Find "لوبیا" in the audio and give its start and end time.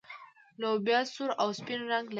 0.61-0.99